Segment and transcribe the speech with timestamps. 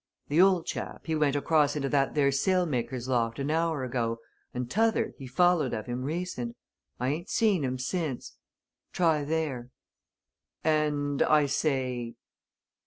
[0.29, 4.17] The old chap, he went across into that there sail maker's loft an hour ago,
[4.51, 6.57] and t'other, he followed of him, recent.
[6.99, 8.35] I ain't seen 'em since.
[8.93, 9.69] Try there.
[10.63, 12.15] And I say?"